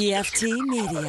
[0.00, 1.02] PFT Media.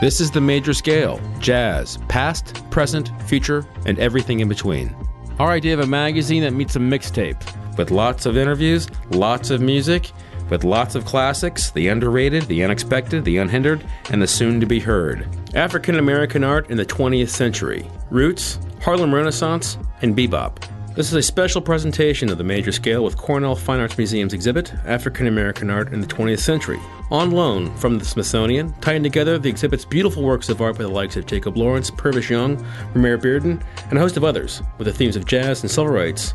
[0.00, 4.92] This is the major scale jazz, past, present, future, and everything in between.
[5.38, 7.40] Our idea of a magazine that meets a mixtape
[7.78, 10.10] with lots of interviews, lots of music,
[10.50, 14.80] with lots of classics the underrated, the unexpected, the unhindered, and the soon to be
[14.80, 15.28] heard.
[15.54, 20.64] African American art in the 20th century roots, Harlem Renaissance, and bebop.
[20.94, 24.72] This is a special presentation of the major scale with Cornell Fine Arts Museum's exhibit,
[24.84, 26.78] African American Art in the 20th Century.
[27.10, 30.88] On loan from the Smithsonian, tying together the exhibit's beautiful works of art by the
[30.88, 32.58] likes of Jacob Lawrence, Purvis Young,
[32.94, 33.60] Romare Bearden,
[33.90, 36.34] and a host of others, with the themes of jazz and civil rights.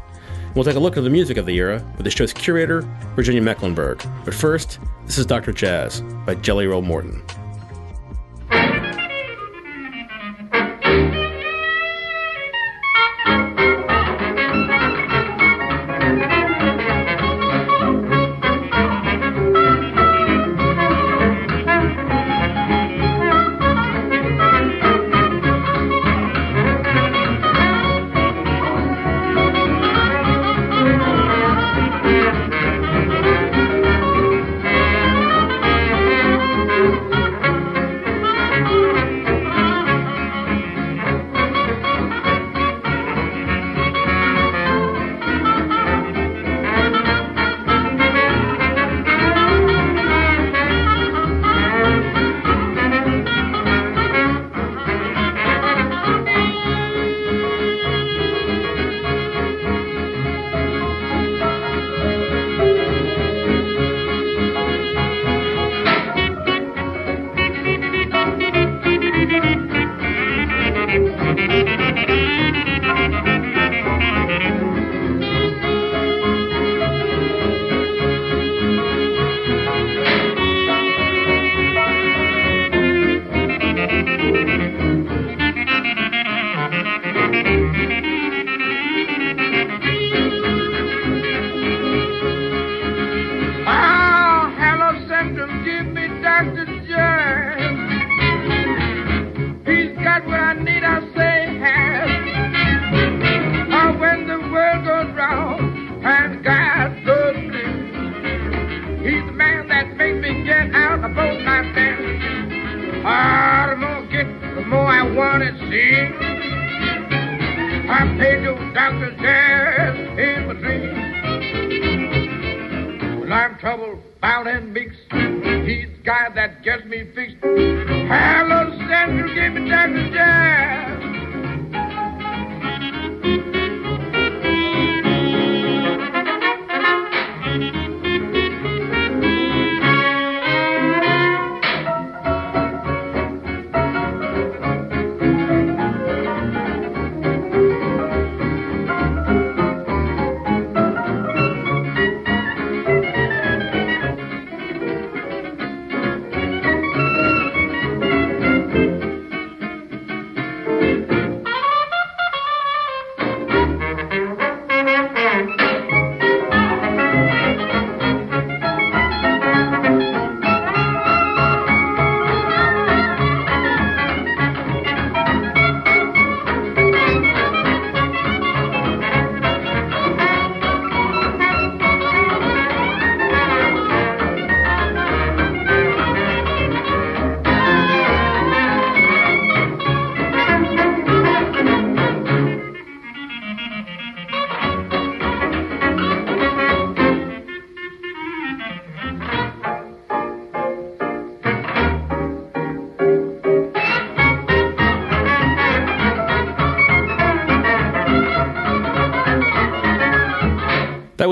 [0.54, 2.82] We'll take a look at the music of the era with the show's curator,
[3.16, 4.06] Virginia Mecklenburg.
[4.26, 5.54] But first, this is Dr.
[5.54, 7.24] Jazz by Jelly Roll Morton.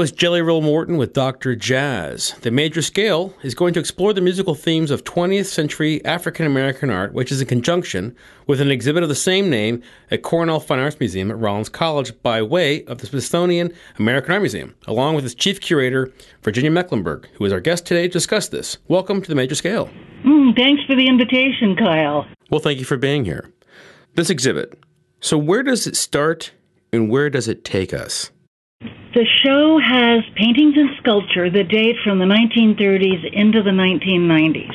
[0.09, 1.55] Was Jelly Roll Morton with Dr.
[1.55, 2.33] Jazz.
[2.41, 6.89] The major scale is going to explore the musical themes of 20th century African American
[6.89, 8.15] art, which is in conjunction
[8.47, 12.19] with an exhibit of the same name at Cornell Fine Arts Museum at Rollins College
[12.23, 17.29] by way of the Smithsonian American Art Museum, along with its chief curator, Virginia Mecklenburg,
[17.33, 18.79] who is our guest today to discuss this.
[18.87, 19.91] Welcome to the major scale.
[20.25, 22.25] Mm, thanks for the invitation, Kyle.
[22.49, 23.51] Well, thank you for being here.
[24.15, 24.73] This exhibit.
[25.21, 26.51] So, where does it start
[26.91, 28.31] and where does it take us?
[29.11, 34.69] The show has paintings and sculpture that date from the 1930s into the 1990s.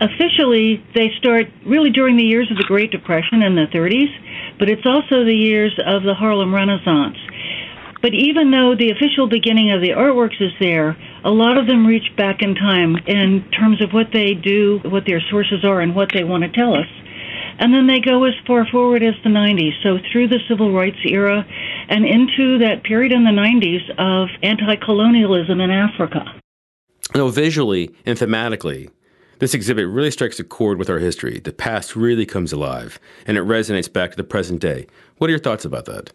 [0.00, 4.12] Officially, they start really during the years of the Great Depression in the 30s,
[4.60, 7.16] but it's also the years of the Harlem Renaissance.
[8.02, 11.84] But even though the official beginning of the artworks is there, a lot of them
[11.84, 15.92] reach back in time in terms of what they do, what their sources are, and
[15.92, 16.86] what they want to tell us.
[17.58, 20.98] And then they go as far forward as the 90s, so through the civil rights
[21.06, 21.46] era
[21.88, 26.24] and into that period in the 90s of anti colonialism in Africa.
[27.14, 28.90] You visually and thematically,
[29.38, 31.40] this exhibit really strikes a chord with our history.
[31.40, 34.86] The past really comes alive, and it resonates back to the present day.
[35.18, 36.12] What are your thoughts about that?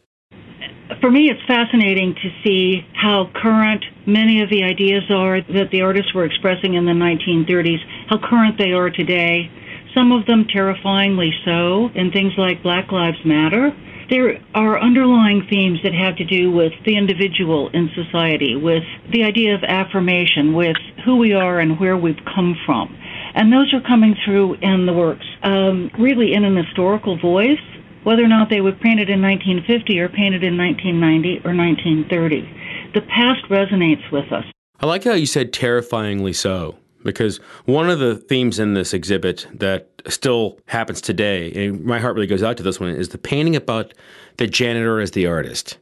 [1.00, 5.81] For me, it's fascinating to see how current many of the ideas are that the
[5.81, 9.50] artists were expressing in the 1930s, how current they are today,
[9.93, 13.75] some of them terrifyingly so, in things like Black Lives Matter.
[14.09, 19.23] There are underlying themes that have to do with the individual in society, with the
[19.23, 22.97] idea of affirmation, with who we are and where we've come from.
[23.33, 27.59] And those are coming through in the works, um, really in an historical voice,
[28.03, 32.91] whether or not they were painted in 1950 or painted in 1990 or 1930.
[32.94, 34.44] The past resonates with us.
[34.81, 39.48] I like how you said terrifyingly so because one of the themes in this exhibit
[39.53, 43.18] that still happens today, and my heart really goes out to this one, is the
[43.18, 43.94] painting about
[44.38, 45.77] the janitor as the artist.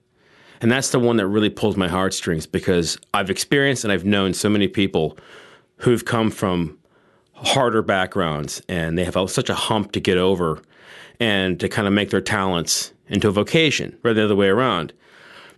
[0.61, 4.33] And that's the one that really pulls my heartstrings because I've experienced and I've known
[4.33, 5.17] so many people
[5.77, 6.77] who've come from
[7.33, 10.61] harder backgrounds and they have such a hump to get over
[11.19, 14.47] and to kind of make their talents into a vocation rather than the other way
[14.47, 14.93] around.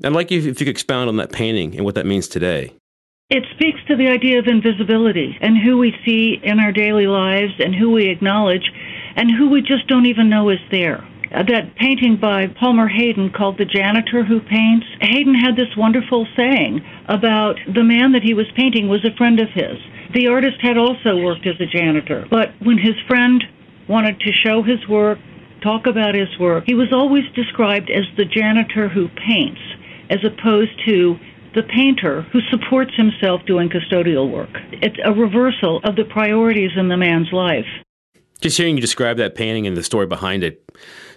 [0.04, 2.74] I'd like you if you could expound on that painting and what that means today.
[3.31, 7.54] It speaks to the idea of invisibility and who we see in our daily lives
[7.60, 8.69] and who we acknowledge
[9.16, 11.07] and who we just don't even know is there.
[11.33, 16.28] Uh, that painting by Palmer Hayden called The Janitor Who Paints, Hayden had this wonderful
[16.36, 19.80] saying about the man that he was painting was a friend of his.
[20.13, 23.42] The artist had also worked as a janitor, but when his friend
[23.88, 25.19] wanted to show his work,
[25.63, 29.62] talk about his work, he was always described as the janitor who paints,
[30.10, 31.16] as opposed to
[31.53, 34.50] the painter who supports himself doing custodial work.
[34.71, 37.65] It's a reversal of the priorities in the man's life.
[38.39, 40.63] Just hearing you describe that painting and the story behind it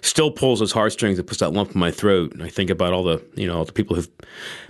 [0.05, 2.33] still pulls those heartstrings and puts that lump in my throat.
[2.33, 4.09] And I think about all the, you know, all the people who've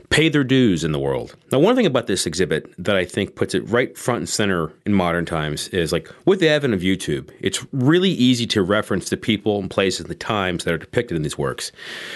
[0.10, 1.36] paid their dues in the world.
[1.52, 4.72] Now, one thing about this exhibit that I think puts it right front and center
[4.86, 9.10] in modern times is like with the advent of YouTube, it's really easy to reference
[9.10, 11.72] the people and places and the times that are depicted in these works.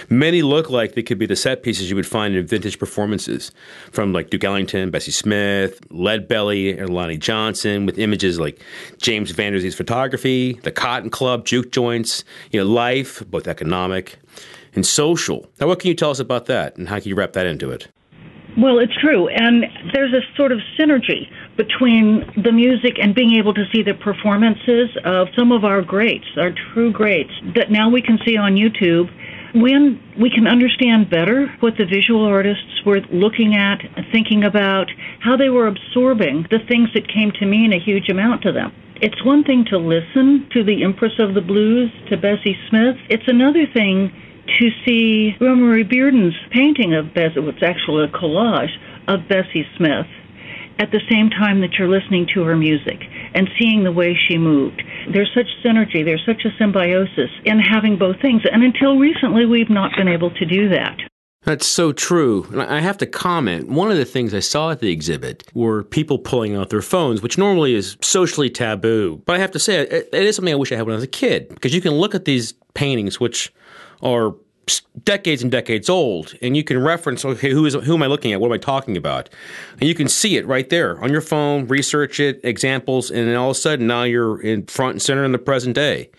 [0.10, 3.52] Many look like they could be the set pieces you would find in vintage performances
[3.92, 8.62] from like Duke Ellington, Bessie Smith, Leadbelly, and Lonnie Johnson with images like
[9.02, 14.20] James Van Der Zee's photography, the Cotton Club, juke joints, you know, life, both economic
[14.76, 15.48] and social.
[15.60, 17.72] Now, what can you tell us about that, and how can you wrap that into
[17.72, 17.88] it?
[18.58, 19.28] Well, it's true.
[19.30, 23.94] And there's a sort of synergy between the music and being able to see the
[23.94, 28.56] performances of some of our greats, our true greats, that now we can see on
[28.56, 29.10] YouTube.
[29.56, 33.80] When we can understand better what the visual artists were looking at,
[34.12, 38.42] thinking about, how they were absorbing the things that came to mean a huge amount
[38.44, 38.74] to them.
[39.02, 42.98] It's one thing to listen to the Empress of the Blues, to Bessie Smith.
[43.08, 44.12] It's another thing
[44.60, 48.76] to see Romare Bearden's painting of Bessie, it's actually a collage
[49.08, 50.08] of Bessie Smith,
[50.80, 53.00] at the same time that you're listening to her music
[53.34, 54.84] and seeing the way she moved.
[55.14, 58.42] There's such synergy, there's such a symbiosis in having both things.
[58.52, 60.98] And until recently, we've not been able to do that.
[61.44, 62.46] That's so true.
[62.52, 63.70] And I have to comment.
[63.70, 67.22] One of the things I saw at the exhibit were people pulling out their phones,
[67.22, 69.22] which normally is socially taboo.
[69.26, 71.04] But I have to say, it is something I wish I had when I was
[71.04, 73.54] a kid because you can look at these paintings, which
[74.04, 74.36] are
[75.04, 78.34] decades and decades old, and you can reference okay, who is who am I looking
[78.34, 78.40] at?
[78.40, 79.30] What am I talking about?
[79.80, 83.36] And you can see it right there on your phone, research it, examples, and then
[83.36, 86.12] all of a sudden now you're in front and center in the present day.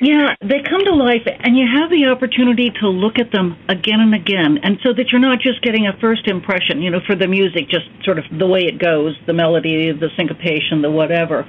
[0.00, 4.00] Yeah, they come to life, and you have the opportunity to look at them again
[4.00, 7.14] and again, and so that you're not just getting a first impression, you know, for
[7.14, 11.46] the music, just sort of the way it goes, the melody, the syncopation, the whatever.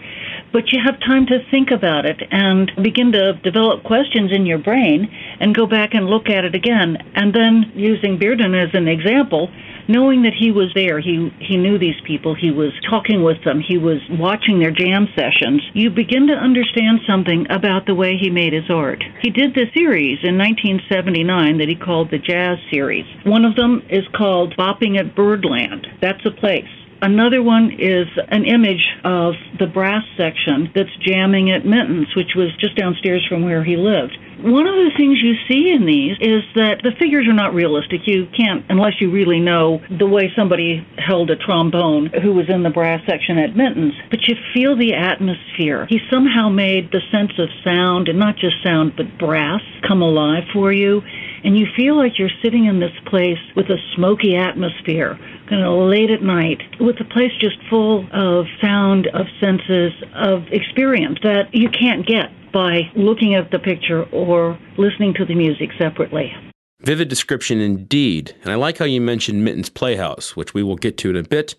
[0.54, 4.58] But you have time to think about it and begin to develop questions in your
[4.58, 5.08] brain
[5.40, 6.98] and go back and look at it again.
[7.16, 9.50] And then, using Bearden as an example,
[9.88, 13.62] knowing that he was there, he he knew these people, he was talking with them,
[13.62, 15.62] he was watching their jam sessions.
[15.74, 19.04] You begin to understand something about the way he made his art.
[19.22, 23.06] He did this series in 1979 that he called the Jazz series.
[23.25, 25.88] One of them is called Bopping at Birdland.
[26.02, 26.70] That's a place.
[27.02, 32.50] Another one is an image of the brass section that's jamming at Minton's, which was
[32.60, 34.18] just downstairs from where he lived.
[34.38, 38.01] One of the things you see in these is that the figures are not realistic.
[38.06, 42.62] You can't, unless you really know the way somebody held a trombone who was in
[42.63, 45.88] the brass section at Minton's, but you feel the atmosphere.
[45.88, 50.44] He somehow made the sense of sound, and not just sound, but brass, come alive
[50.51, 51.01] for you.
[51.44, 55.88] And you feel like you're sitting in this place with a smoky atmosphere, kind of
[55.88, 61.54] late at night, with the place just full of sound, of senses, of experience that
[61.54, 66.34] you can't get by looking at the picture or listening to the music separately.
[66.80, 68.34] Vivid description indeed.
[68.44, 71.24] And I like how you mentioned Minton's Playhouse, which we will get to in a
[71.24, 71.56] bit.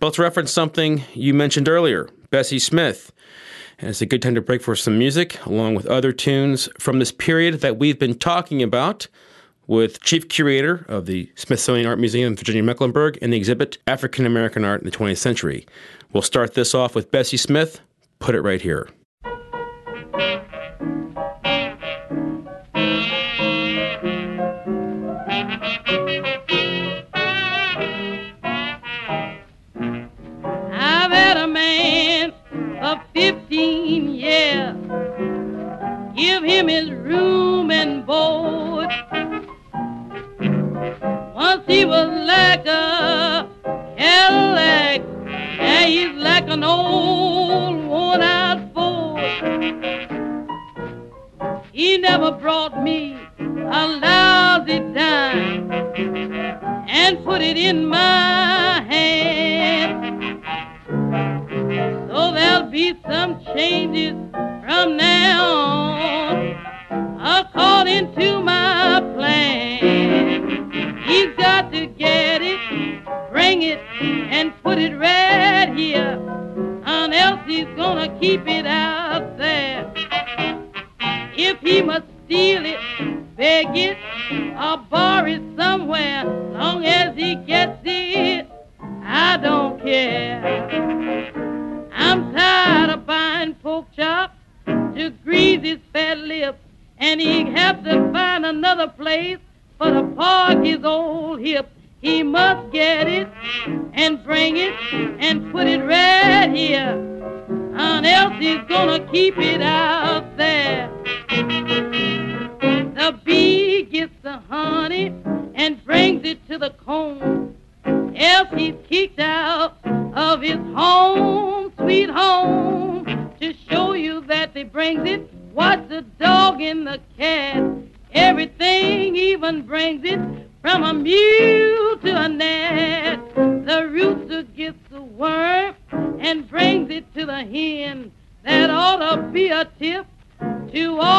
[0.00, 3.12] Let's reference something you mentioned earlier Bessie Smith.
[3.80, 7.00] And it's a good time to break for some music, along with other tunes from
[7.00, 9.08] this period that we've been talking about
[9.66, 14.64] with chief curator of the Smithsonian Art Museum, Virginia Mecklenburg, and the exhibit African American
[14.64, 15.66] Art in the 20th Century.
[16.12, 17.80] We'll start this off with Bessie Smith.
[18.20, 18.88] Put it right here.
[32.88, 33.37] Of 15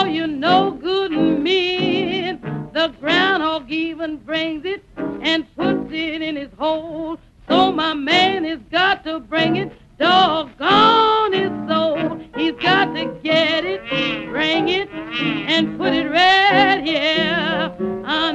[0.07, 2.69] you know good men.
[2.73, 7.17] The groundhog even brings it and puts it in his hole.
[7.47, 9.71] So my man has got to bring it.
[9.97, 12.21] Doggone his soul.
[12.35, 13.81] He's got to get it,
[14.29, 17.75] bring it, and put it right here.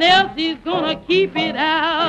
[0.05, 2.04] Else he's gonna keep it out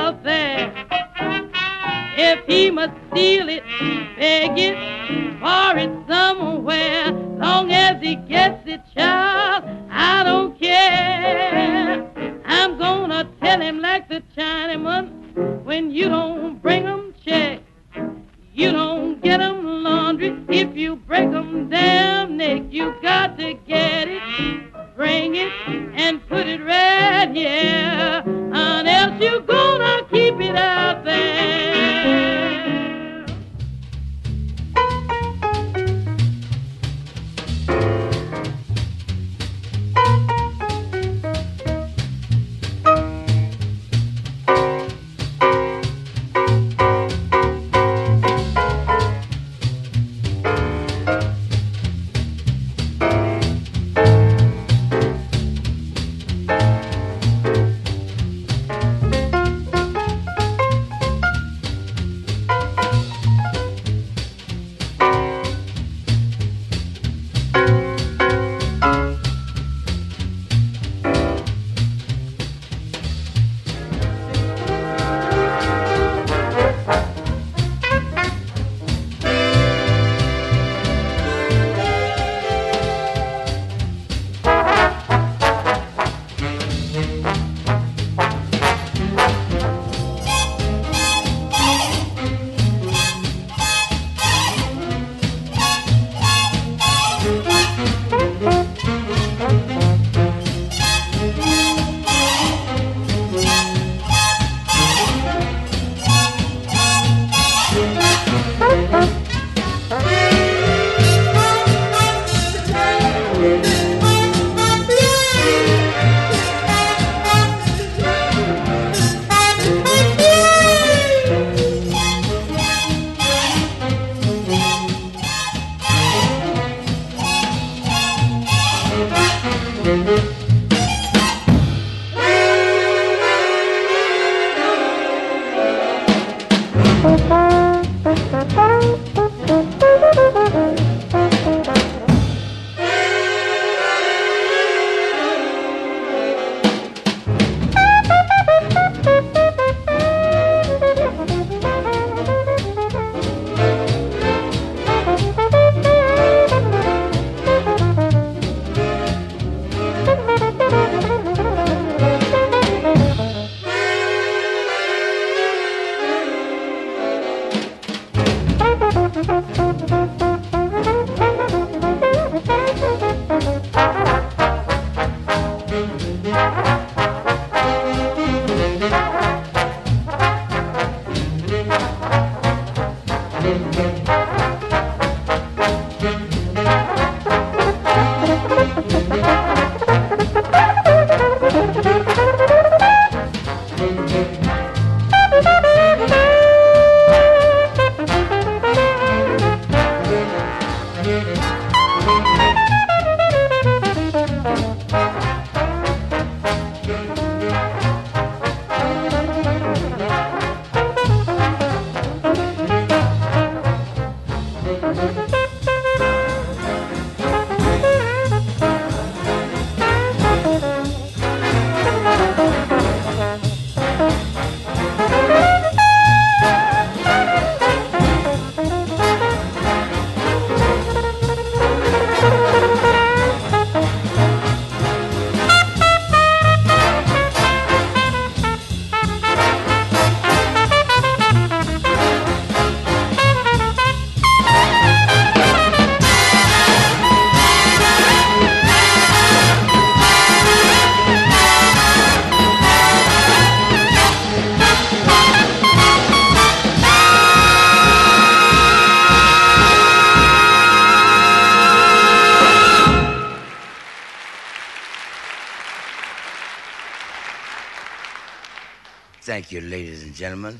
[269.46, 270.58] Thank you, ladies and gentlemen.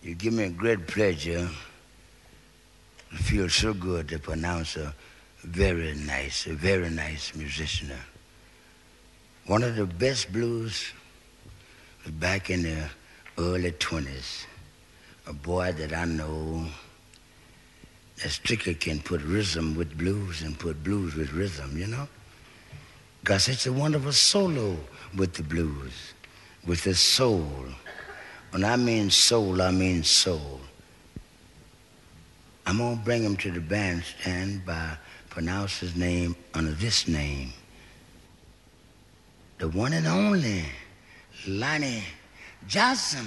[0.00, 1.50] You give me a great pleasure.
[3.10, 4.94] It feels so good to pronounce a
[5.42, 7.90] very nice, a very nice musician.
[9.46, 10.92] One of the best blues
[12.06, 12.88] back in the
[13.36, 14.44] early 20s.
[15.26, 16.68] A boy that I know
[18.22, 22.06] that strictly can put rhythm with blues and put blues with rhythm, you know?
[23.20, 24.76] Because it's a wonderful solo
[25.16, 26.14] with the blues,
[26.66, 27.46] with the soul.
[28.50, 30.60] When I mean soul, I mean soul.
[32.66, 34.96] I'm going to bring him to the bandstand by
[35.30, 37.52] pronounce his name under this name.
[39.58, 40.64] The one and only
[41.46, 42.04] Lonnie
[42.68, 43.26] Johnson.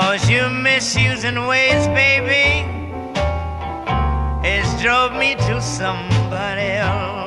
[0.00, 2.62] Cause your misusing ways, baby,
[4.46, 7.17] has drove me to somebody else.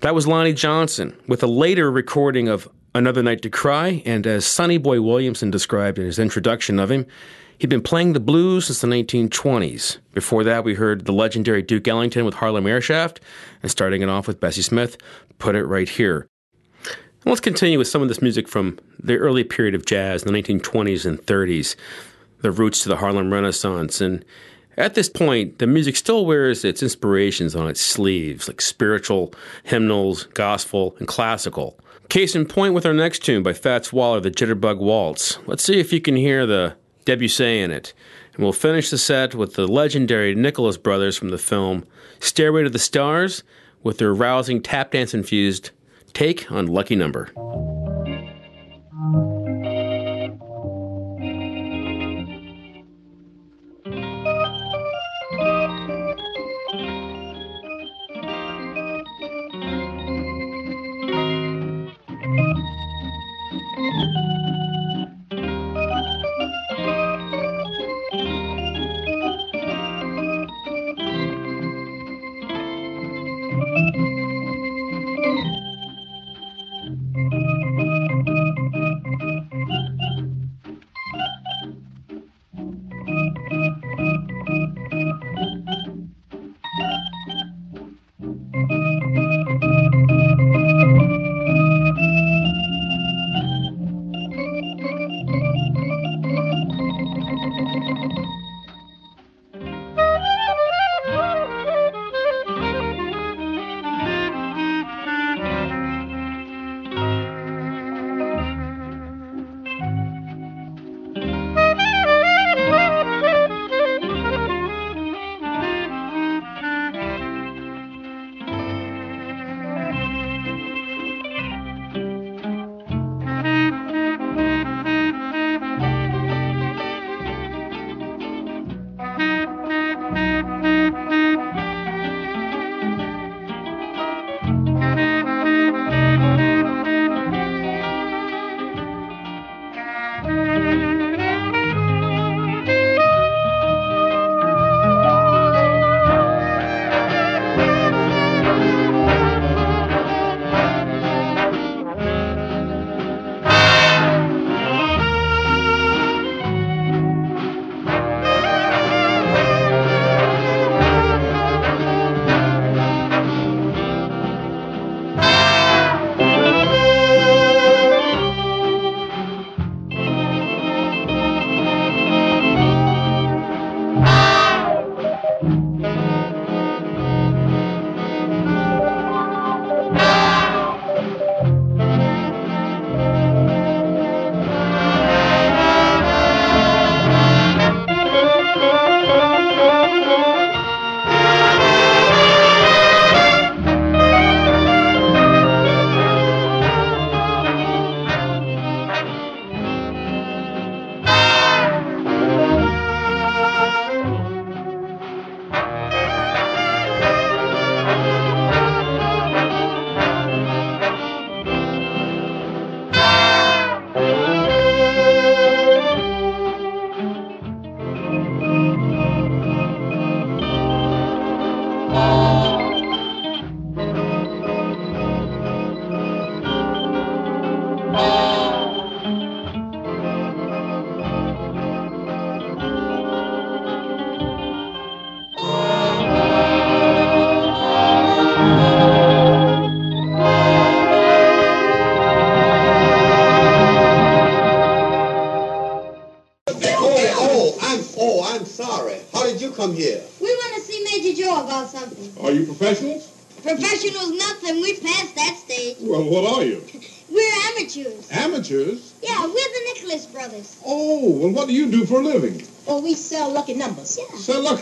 [0.00, 4.44] That was Lonnie Johnson with a later recording of Another Night to Cry, and as
[4.44, 7.06] Sonny Boy Williamson described in his introduction of him,
[7.58, 9.98] he'd been playing the blues since the 1920s.
[10.12, 13.18] Before that, we heard the legendary Duke Ellington with Harlem Airshaft,
[13.62, 14.96] and starting it off with Bessie Smith,
[15.38, 16.28] Put It Right Here.
[16.84, 20.30] And let's continue with some of this music from the early period of jazz, the
[20.30, 21.76] 1920s and 30s,
[22.42, 24.24] the roots to the Harlem Renaissance, and
[24.76, 30.24] At this point, the music still wears its inspirations on its sleeves, like spiritual, hymnals,
[30.34, 31.78] gospel, and classical.
[32.08, 35.38] Case in point with our next tune by Fats Waller, the Jitterbug Waltz.
[35.46, 37.92] Let's see if you can hear the Debussy in it.
[38.34, 41.86] And we'll finish the set with the legendary Nicholas Brothers from the film
[42.20, 43.42] Stairway to the Stars
[43.82, 45.70] with their rousing tap dance infused
[46.12, 47.30] take on Lucky Number.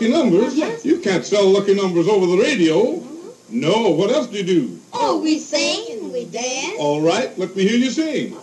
[0.07, 0.55] Lucky numbers?
[0.55, 0.85] Yes.
[0.85, 2.83] You can't sell lucky numbers over the radio.
[2.83, 3.59] Mm-hmm.
[3.59, 4.79] No, what else do you do?
[4.93, 6.75] Oh, we sing and we dance.
[6.79, 8.35] All right, let me hear you sing.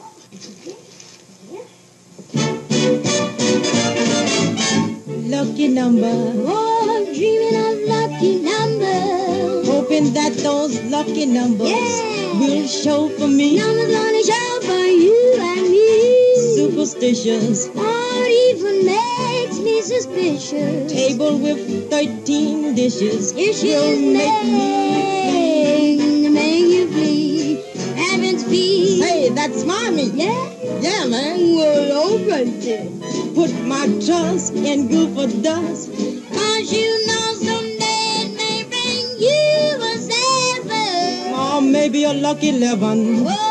[5.35, 9.67] Lucky number, Oh, I'm dreaming of lucky numbers.
[9.69, 12.39] hoping that those lucky numbers Yeah.
[12.41, 13.57] will show for me.
[13.57, 16.30] Numbers gonna show for you and me.
[16.37, 20.93] Superstitious What even makes me suspicious?
[20.93, 26.29] table with 13 dishes Dishes will make me.
[26.31, 27.55] make, you flee.
[27.97, 28.45] Heaven's.
[28.45, 30.13] Hey, that's my meat.
[30.15, 30.51] Yeah.
[30.81, 31.57] Yeah, man.
[31.57, 33.01] Well, all right then.
[33.35, 35.91] Put my trust in Goofer Dust.
[35.91, 41.35] Cause you know someday it may bring you a seven.
[41.35, 43.27] Or maybe a lucky 11.
[43.27, 43.50] Oh,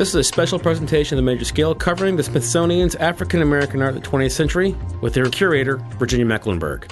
[0.00, 3.94] This is a special presentation of the major scale covering the Smithsonian's African American art
[3.94, 6.90] of the 20th century with their curator, Virginia Mecklenburg.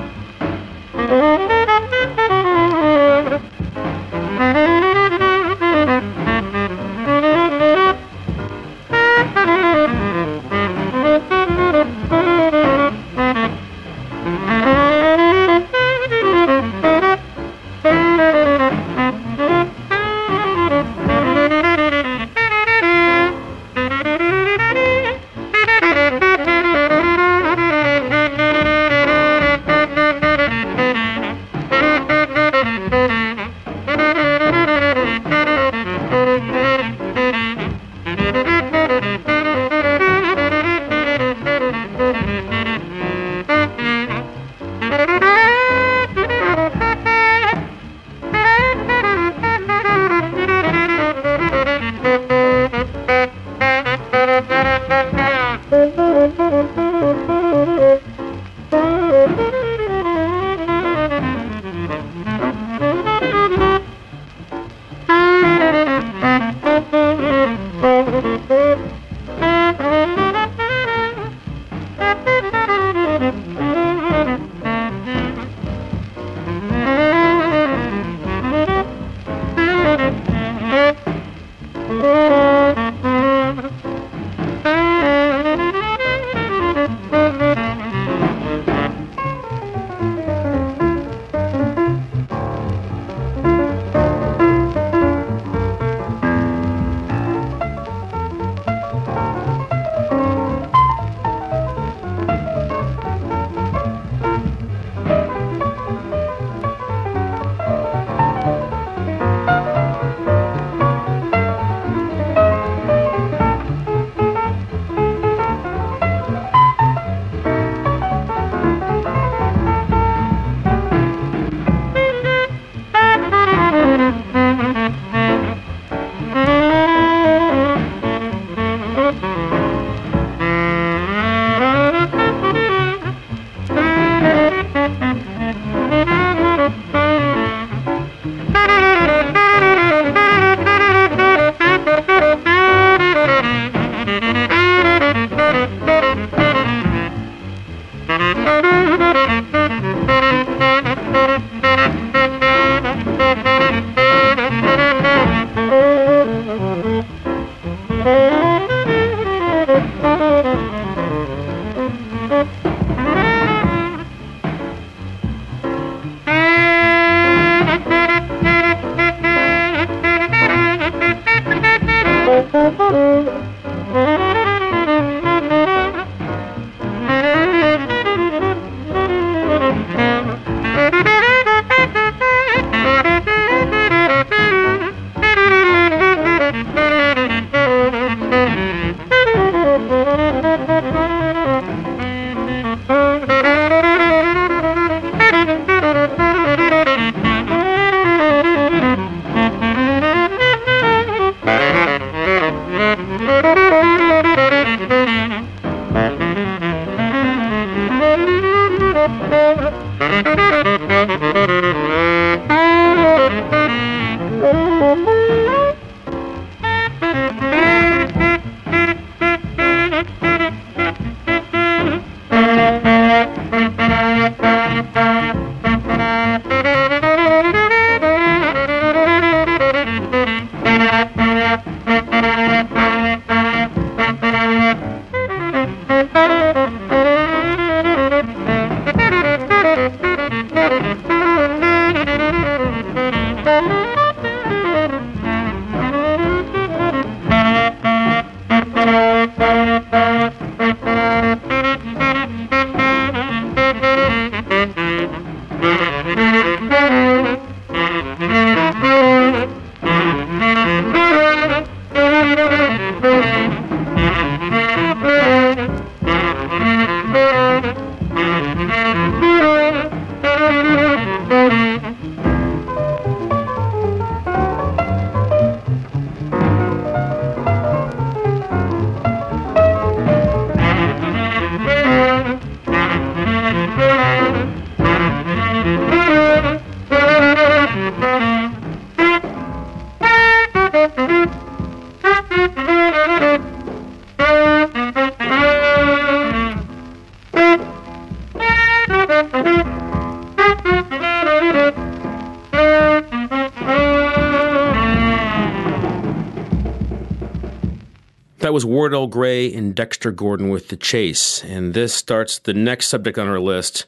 [308.91, 311.45] Wardell Gray and Dexter Gordon with The Chase.
[311.45, 313.86] And this starts the next subject on our list,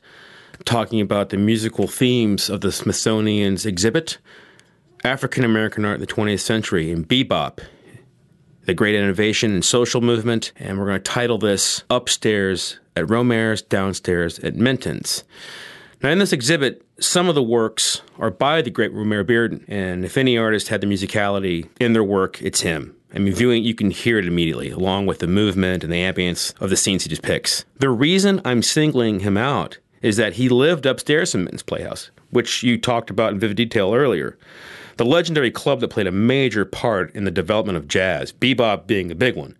[0.64, 4.18] talking about the musical themes of the Smithsonian's exhibit,
[5.03, 7.59] African American Art in the 20th Century, and bebop,
[8.66, 10.53] the great innovation and social movement.
[10.55, 15.24] And we're going to title this Upstairs at Romare's, Downstairs at Minton's.
[16.00, 20.05] Now, in this exhibit, some of the works are by the great Romare Bearden, and
[20.05, 22.94] if any artist had the musicality in their work, it's him.
[23.14, 26.58] I mean, viewing, you can hear it immediately, along with the movement and the ambience
[26.60, 27.64] of the scenes he depicts.
[27.78, 32.62] The reason I'm singling him out is that he lived upstairs in Minton's Playhouse, which
[32.62, 34.38] you talked about in vivid detail earlier.
[34.96, 39.10] The legendary club that played a major part in the development of jazz, bebop being
[39.10, 39.56] a big one,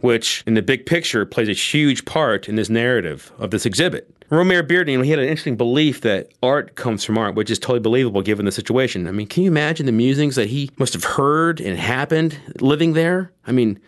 [0.00, 4.13] which in the big picture plays a huge part in this narrative of this exhibit.
[4.34, 7.50] Romare Bearden, you know, he had an interesting belief that art comes from art, which
[7.50, 9.06] is totally believable given the situation.
[9.06, 12.94] I mean, can you imagine the musings that he must have heard and happened living
[12.94, 13.30] there?
[13.46, 13.80] I mean,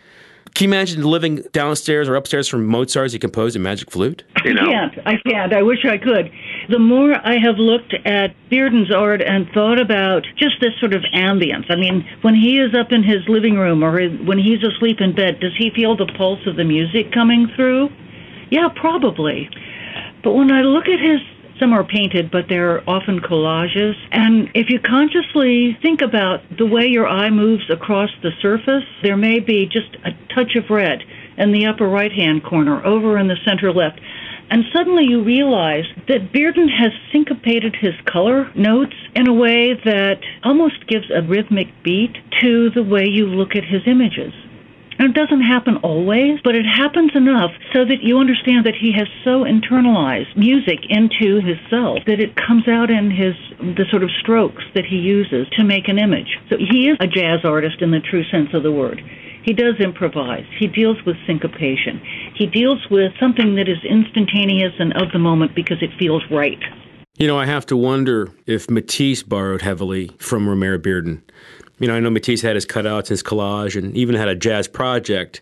[0.55, 4.23] can you imagine living downstairs or upstairs from Mozart as he composed a magic flute?
[4.37, 4.97] I can't.
[5.05, 5.53] I can't.
[5.53, 6.31] I wish I could.
[6.69, 11.03] The more I have looked at Bearden's art and thought about just this sort of
[11.13, 11.69] ambience.
[11.69, 15.13] I mean, when he is up in his living room or when he's asleep in
[15.13, 17.89] bed, does he feel the pulse of the music coming through?
[18.49, 19.49] Yeah, probably.
[20.27, 21.21] But when I look at his
[21.57, 23.93] some are painted, but they're often collages.
[24.11, 29.15] And if you consciously think about the way your eye moves across the surface, there
[29.15, 31.03] may be just a touch of red
[31.37, 34.01] in the upper right hand corner, over in the center left.
[34.49, 40.19] And suddenly you realize that Bearden has syncopated his color notes in a way that
[40.43, 44.33] almost gives a rhythmic beat to the way you look at his images.
[44.99, 48.91] And it doesn't happen always, but it happens enough so that you understand that he
[48.93, 54.03] has so internalized music into his self that it comes out in his the sort
[54.03, 56.37] of strokes that he uses to make an image.
[56.49, 59.01] So he is a jazz artist in the true sense of the word.
[59.43, 60.45] He does improvise.
[60.59, 62.01] He deals with syncopation.
[62.35, 66.59] He deals with something that is instantaneous and of the moment because it feels right.
[67.17, 71.21] You know, I have to wonder if Matisse borrowed heavily from Romare Bearden.
[71.79, 74.67] You know, I know Matisse had his cutouts, his collage, and even had a jazz
[74.67, 75.41] project.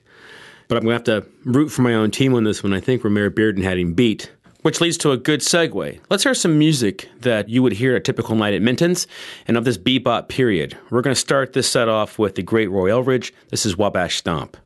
[0.67, 2.73] But I'm going to have to root for my own team on this one.
[2.73, 4.31] I think Romare Bearden had him beat.
[4.63, 5.99] Which leads to a good segue.
[6.09, 9.05] Let's hear some music that you would hear a typical night at Minton's
[9.47, 10.75] and of this bebop period.
[10.89, 13.31] We're going to start this set off with the great Roy Eldridge.
[13.49, 14.57] This is Wabash Stomp.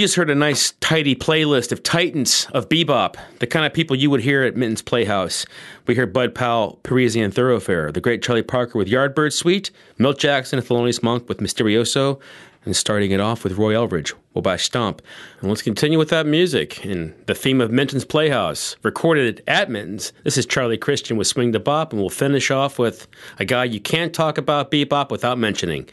[0.00, 4.08] Just heard a nice, tidy playlist of titans of bebop, the kind of people you
[4.08, 5.44] would hear at Minton's Playhouse.
[5.86, 10.58] We heard Bud Powell, Parisian Thoroughfare, the great Charlie Parker with Yardbird Suite, Milt Jackson
[10.58, 12.20] and Thelonious Monk with Mysterioso,
[12.64, 15.02] and starting it off with Roy Eldridge, Wabash Stomp.
[15.40, 20.12] And let's continue with that music and the theme of Minton's Playhouse, recorded at Minton's.
[20.24, 23.06] This is Charlie Christian with Swing the Bop, and we'll finish off with
[23.38, 25.88] a guy you can't talk about bebop without mentioning.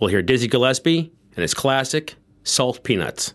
[0.00, 3.34] We'll hear Dizzy Gillespie and his classic, Salt Peanuts.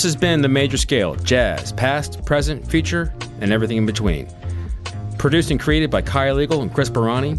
[0.00, 4.26] This has been the major scale jazz, past, present, future, and everything in between.
[5.18, 7.38] Produced and created by Kyle Eagle and Chris Barani.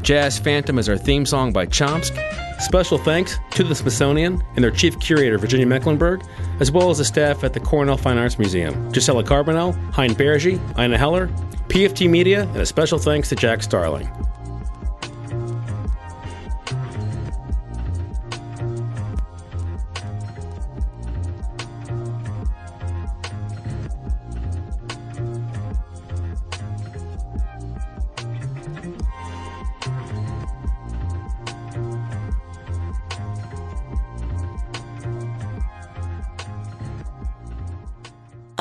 [0.00, 2.16] Jazz Phantom is our theme song by Chomsk.
[2.62, 6.22] Special thanks to the Smithsonian and their chief curator, Virginia Mecklenburg,
[6.60, 10.58] as well as the staff at the Cornell Fine Arts Museum, Gisela Carbonell, Hein Bergy,
[10.78, 11.26] Ina Heller,
[11.68, 14.08] PFT Media, and a special thanks to Jack Starling.